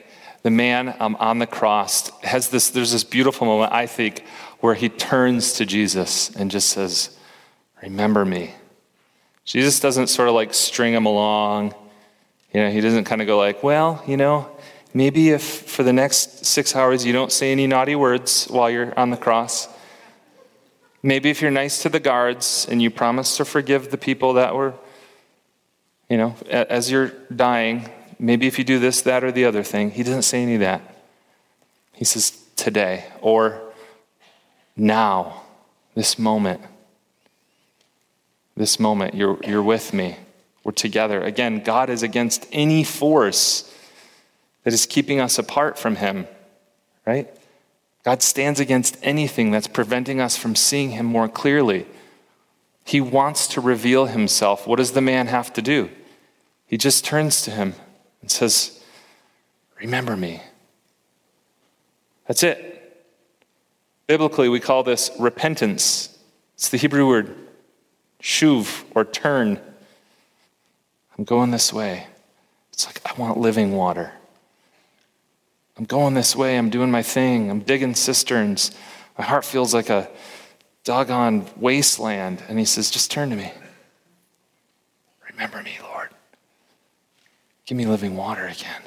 [0.43, 4.25] The man um, on the cross has this, there's this beautiful moment, I think,
[4.61, 7.17] where he turns to Jesus and just says,
[7.83, 8.55] Remember me.
[9.47, 11.75] Jesus doesn't sort of like string him along.
[12.53, 14.51] You know, he doesn't kind of go like, Well, you know,
[14.93, 18.97] maybe if for the next six hours you don't say any naughty words while you're
[18.99, 19.69] on the cross,
[21.03, 24.55] maybe if you're nice to the guards and you promise to forgive the people that
[24.55, 24.75] were,
[26.11, 27.89] you know, as you're dying,
[28.19, 29.93] maybe if you do this, that, or the other thing.
[29.93, 30.83] He doesn't say any of that.
[31.93, 33.61] He says, today, or
[34.77, 35.43] now,
[35.95, 36.61] this moment.
[38.57, 40.17] This moment, you're, you're with me.
[40.65, 41.21] We're together.
[41.23, 43.73] Again, God is against any force
[44.65, 46.27] that is keeping us apart from Him,
[47.07, 47.29] right?
[48.03, 51.87] God stands against anything that's preventing us from seeing Him more clearly.
[52.85, 54.67] He wants to reveal Himself.
[54.67, 55.91] What does the man have to do?
[56.67, 57.75] He just turns to Him
[58.23, 58.83] and says,
[59.81, 60.43] Remember me.
[62.27, 63.05] That's it.
[64.07, 66.17] Biblically, we call this repentance.
[66.55, 67.46] It's the Hebrew word
[68.27, 69.61] shuv or turn.
[71.17, 72.09] I'm going this way.
[72.73, 74.13] It's like, I want living water.
[75.79, 76.59] I'm going this way.
[76.59, 77.51] I'm doing my thing.
[77.51, 78.73] I'm digging cisterns.
[79.17, 80.11] My heart feels like a
[80.83, 82.43] doggone wasteland.
[82.49, 83.53] And he says, Just turn to me.
[85.31, 86.09] Remember me, Lord.
[87.65, 88.83] Give me living water again.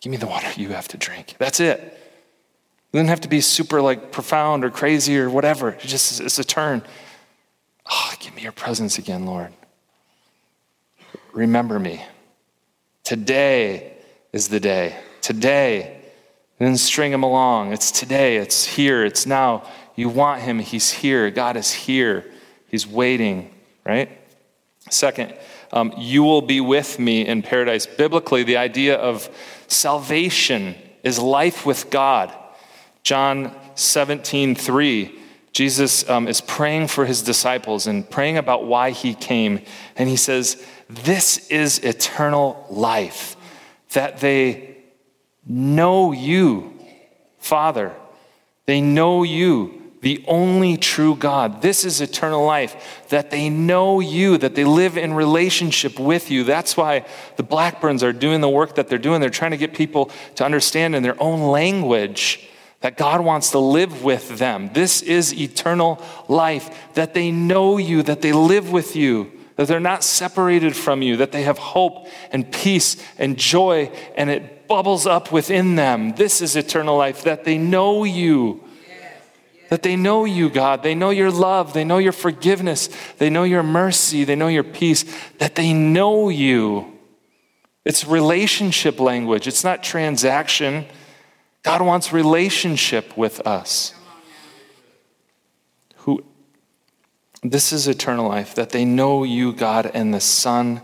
[0.00, 1.34] Give me the water you have to drink.
[1.38, 1.80] That's it.
[1.80, 5.70] It doesn't have to be super like profound or crazy or whatever.
[5.70, 6.82] It just it's a turn.
[7.90, 9.52] Oh, give me your presence again, Lord.
[11.32, 12.02] Remember me.
[13.04, 13.92] Today
[14.32, 14.96] is the day.
[15.20, 16.00] Today.
[16.58, 17.72] Then string him along.
[17.72, 18.36] It's today.
[18.38, 19.04] It's here.
[19.04, 19.68] It's now.
[19.94, 20.58] You want him.
[20.58, 21.30] He's here.
[21.30, 22.24] God is here.
[22.68, 24.10] He's waiting, right?
[24.90, 25.34] Second,
[25.72, 27.86] um, you will be with me in paradise.
[27.86, 29.28] Biblically, the idea of
[29.68, 32.32] salvation is life with God.
[33.02, 35.18] John 17, 3.
[35.56, 39.62] Jesus um, is praying for his disciples and praying about why he came.
[39.96, 43.36] And he says, This is eternal life,
[43.94, 44.76] that they
[45.46, 46.78] know you,
[47.38, 47.94] Father.
[48.66, 51.62] They know you, the only true God.
[51.62, 56.44] This is eternal life, that they know you, that they live in relationship with you.
[56.44, 59.22] That's why the Blackburns are doing the work that they're doing.
[59.22, 62.46] They're trying to get people to understand in their own language
[62.86, 64.70] that God wants to live with them.
[64.72, 69.80] This is eternal life, that they know you, that they live with you, that they're
[69.80, 75.04] not separated from you, that they have hope and peace and joy, and it bubbles
[75.04, 76.14] up within them.
[76.14, 78.62] This is eternal life, that they know you
[79.68, 80.84] that they know you, God.
[80.84, 81.72] They know your love.
[81.72, 82.88] They know your forgiveness.
[83.18, 84.22] They know your mercy.
[84.22, 85.04] They know your peace.
[85.38, 86.96] That they know you.
[87.84, 90.86] It's relationship language, it's not transaction.
[91.66, 93.92] God wants relationship with us.
[95.96, 96.22] Who,
[97.42, 100.82] this is eternal life, that they know you, God, and the Son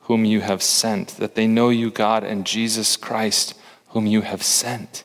[0.00, 3.52] whom you have sent, that they know you, God, and Jesus Christ
[3.88, 5.04] whom you have sent.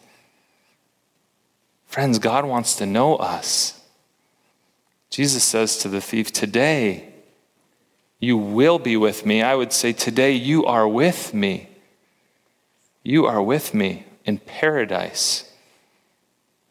[1.85, 3.81] Friends, God wants to know us.
[5.09, 7.11] Jesus says to the thief, Today
[8.21, 9.41] you will be with me.
[9.41, 11.67] I would say, Today you are with me.
[13.03, 15.49] You are with me in paradise.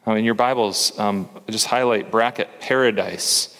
[0.07, 3.57] Now, in your Bibles, um, just highlight bracket paradise.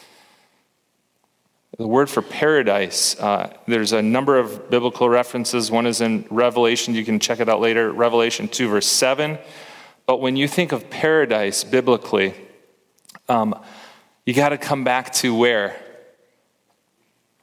[1.79, 5.71] The word for paradise, uh, there's a number of biblical references.
[5.71, 9.39] One is in Revelation, you can check it out later, Revelation 2, verse 7.
[10.07, 12.35] But when you think of paradise biblically,
[13.29, 13.55] um,
[14.27, 15.77] you got to come back to where?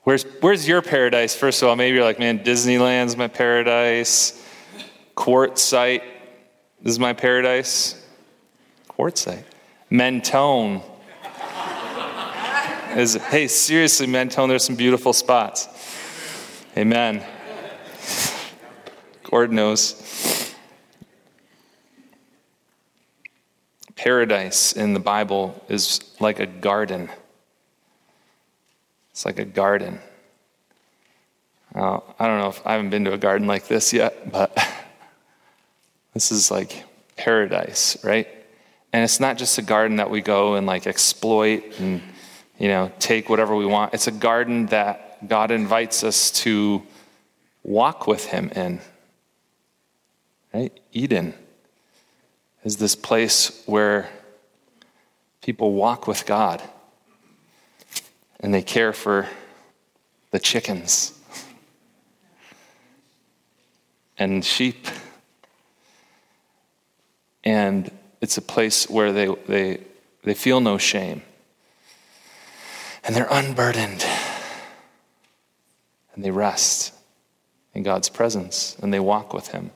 [0.03, 1.75] Where's, where's your paradise, first of all?
[1.75, 4.45] Maybe you're like, man, Disneyland's my paradise.
[6.83, 8.07] Quartzsite is my paradise.
[8.89, 9.43] Quartzsite.
[9.89, 10.81] Mentone.
[12.95, 15.67] Is, hey, seriously, Mentone, there's some beautiful spots.
[16.75, 17.23] Amen.
[19.23, 20.05] Gord knows.
[23.99, 27.09] paradise in the Bible is like a garden.
[29.11, 29.99] It's like a garden.
[31.75, 34.57] Uh, I don't know if I haven't been to a garden like this yet, but
[36.19, 36.83] this is like
[37.15, 38.27] paradise, right?
[38.91, 42.01] And it's not just a garden that we go and like exploit and
[42.57, 43.93] you know take whatever we want.
[43.93, 46.83] It's a garden that God invites us to
[47.63, 48.81] walk with Him in.
[50.53, 50.77] Right?
[50.91, 51.35] Eden
[52.65, 54.09] is this place where
[55.41, 56.61] people walk with God
[58.41, 59.25] and they care for
[60.31, 61.17] the chickens
[64.17, 64.85] and sheep.
[67.43, 69.83] And it's a place where they, they,
[70.23, 71.21] they feel no shame.
[73.03, 74.05] And they're unburdened.
[76.13, 76.93] And they rest
[77.73, 79.71] in God's presence and they walk with Him.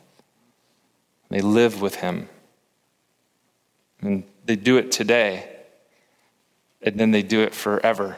[1.30, 2.28] They live with Him.
[4.02, 5.50] And they do it today,
[6.82, 8.18] and then they do it forever.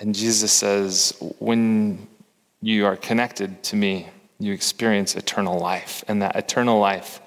[0.00, 2.06] And Jesus says, when
[2.62, 4.08] you are connected to me,
[4.38, 6.04] you experience eternal life.
[6.08, 7.20] And that eternal life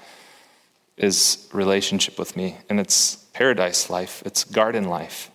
[0.98, 2.58] is relationship with me.
[2.70, 5.32] And it's paradise life, it's garden life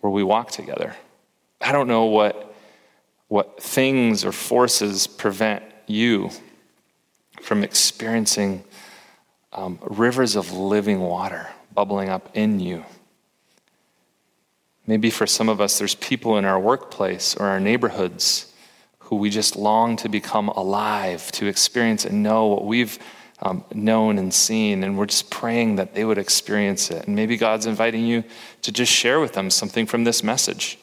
[0.00, 0.96] where we walk together.
[1.60, 2.54] I don't know what,
[3.28, 6.30] what things or forces prevent you
[7.40, 8.64] from experiencing
[9.52, 12.84] um, rivers of living water bubbling up in you.
[14.86, 18.52] Maybe for some of us, there's people in our workplace or our neighborhoods
[19.14, 22.98] who we just long to become alive, to experience and know what we've
[23.42, 24.82] um, known and seen.
[24.82, 27.06] And we're just praying that they would experience it.
[27.06, 28.24] And maybe God's inviting you
[28.62, 30.78] to just share with them something from this message.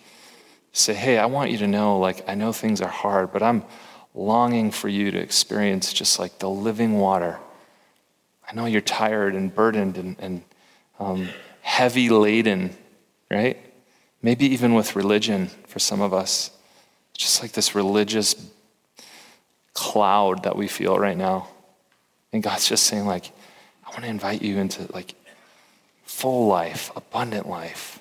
[0.71, 3.65] Say, hey, I want you to know, like, I know things are hard, but I'm
[4.13, 7.37] longing for you to experience just like the living water.
[8.49, 10.43] I know you're tired and burdened and, and
[10.99, 11.27] um,
[11.59, 12.77] heavy laden,
[13.29, 13.57] right?
[14.21, 16.51] Maybe even with religion for some of us.
[17.21, 18.35] Just like this religious
[19.75, 21.47] cloud that we feel right now.
[22.33, 23.31] And God's just saying, like,
[23.85, 25.13] I want to invite you into like
[26.03, 27.99] full life, abundant life,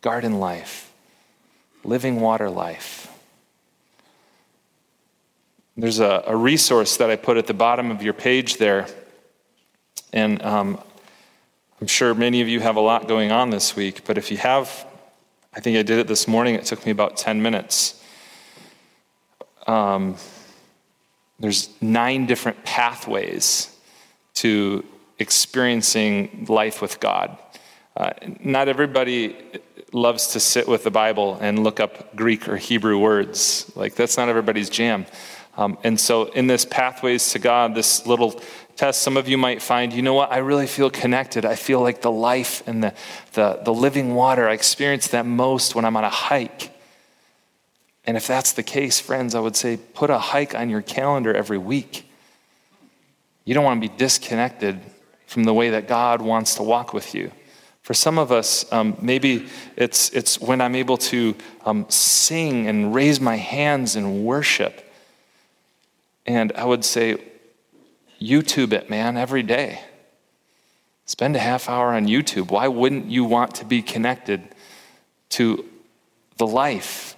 [0.00, 0.90] garden life,
[1.84, 3.12] living water life.
[5.76, 8.86] There's a, a resource that I put at the bottom of your page there.
[10.10, 10.80] And um,
[11.82, 14.38] I'm sure many of you have a lot going on this week, but if you
[14.38, 14.86] have,
[15.52, 18.02] I think I did it this morning, it took me about 10 minutes.
[19.68, 20.16] Um,
[21.38, 23.76] there's nine different pathways
[24.34, 24.84] to
[25.18, 27.38] experiencing life with God.
[27.96, 29.36] Uh, not everybody
[29.92, 33.70] loves to sit with the Bible and look up Greek or Hebrew words.
[33.76, 35.06] Like, that's not everybody's jam.
[35.56, 38.40] Um, and so, in this Pathways to God, this little
[38.76, 41.44] test, some of you might find, you know what, I really feel connected.
[41.44, 42.94] I feel like the life and the,
[43.32, 44.48] the, the living water.
[44.48, 46.70] I experience that most when I'm on a hike.
[48.08, 51.34] And if that's the case, friends, I would say put a hike on your calendar
[51.34, 52.10] every week.
[53.44, 54.80] You don't want to be disconnected
[55.26, 57.30] from the way that God wants to walk with you.
[57.82, 61.34] For some of us, um, maybe it's, it's when I'm able to
[61.66, 64.90] um, sing and raise my hands in worship
[66.24, 67.18] and I would say,
[68.22, 69.82] YouTube it, man, every day.
[71.04, 72.50] Spend a half hour on YouTube.
[72.50, 74.48] Why wouldn't you want to be connected
[75.30, 75.66] to
[76.38, 77.16] the life?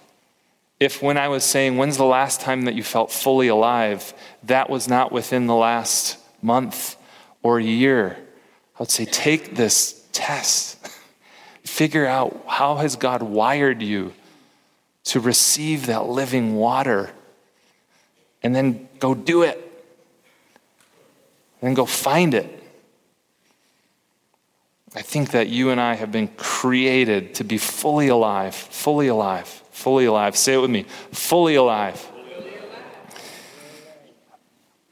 [0.80, 4.14] If when I was saying, when's the last time that you felt fully alive,
[4.44, 6.96] that was not within the last month
[7.42, 8.16] or year,
[8.76, 10.78] I would say, take this test.
[11.64, 14.14] Figure out how has God wired you
[15.04, 17.10] to receive that living water
[18.42, 19.66] and then go do it.
[21.62, 22.62] And go find it.
[24.94, 29.62] I think that you and I have been created to be fully alive, fully alive,
[29.80, 30.36] fully alive.
[30.36, 32.06] Say it with me fully alive.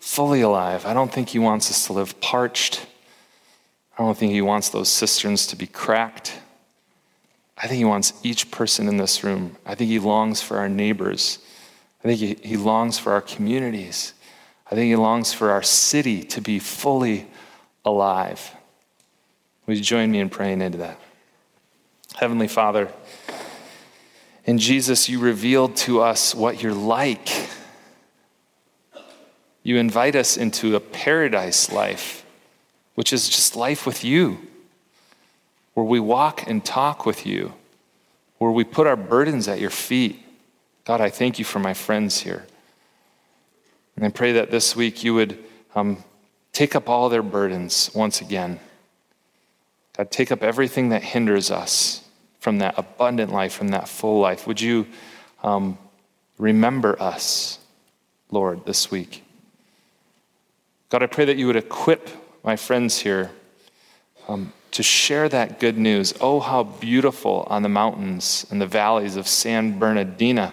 [0.01, 0.87] Fully alive.
[0.87, 2.87] I don't think he wants us to live parched.
[3.99, 6.41] I don't think he wants those cisterns to be cracked.
[7.57, 9.57] I think he wants each person in this room.
[9.67, 11.39] I think he longs for our neighbors.
[12.03, 14.15] I think he, he longs for our communities.
[14.71, 17.29] I think he longs for our city to be fully
[17.85, 18.55] alive.
[19.67, 20.99] Would you join me in praying into that?
[22.15, 22.89] Heavenly Father,
[24.49, 27.29] in Jesus, you revealed to us what you're like.
[29.63, 32.25] You invite us into a paradise life,
[32.95, 34.39] which is just life with you,
[35.75, 37.53] where we walk and talk with you,
[38.39, 40.25] where we put our burdens at your feet
[40.89, 42.47] God, I thank you for my friends here.
[43.95, 45.39] And I pray that this week you would
[45.75, 46.03] um,
[46.55, 48.59] take up all their burdens once again.
[49.99, 52.08] God, take up everything that hinders us
[52.39, 54.47] from that abundant life, from that full life.
[54.47, 54.87] Would you
[55.43, 55.79] um,
[56.39, 57.59] remember us,
[58.31, 59.25] Lord, this week?
[60.91, 62.09] God, I pray that you would equip
[62.45, 63.31] my friends here
[64.29, 66.15] um, to share that good news.
[66.21, 70.53] Oh, how beautiful on the mountains and the valleys of San Bernardino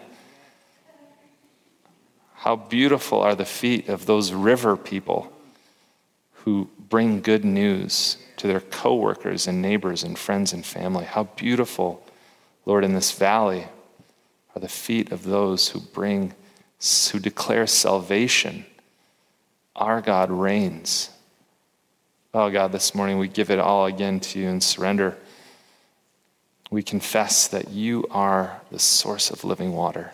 [2.45, 5.33] how beautiful are the feet of those river people
[6.43, 11.05] who bring good news to their coworkers and neighbors and friends and family.
[11.05, 12.05] How beautiful,
[12.65, 13.67] Lord, in this valley
[14.55, 16.33] are the feet of those who bring,
[17.11, 18.65] who declare salvation.
[19.75, 21.09] Our God reigns.
[22.33, 25.17] Oh, God, this morning we give it all again to you and surrender.
[26.69, 30.11] We confess that you are the source of living water.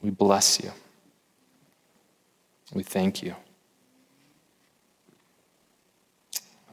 [0.00, 0.72] We bless you.
[2.72, 3.34] We thank you.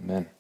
[0.04, 0.33] Amen.